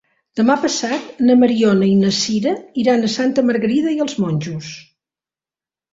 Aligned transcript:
Demà 0.39 0.53
passat 0.61 1.19
na 1.27 1.35
Mariona 1.41 1.85
i 1.91 1.99
na 2.01 2.13
Sira 2.21 2.55
iran 2.85 3.05
a 3.05 3.11
Santa 3.19 3.47
Margarida 3.51 3.95
i 3.99 4.03
els 4.07 4.19
Monjos. 4.25 4.71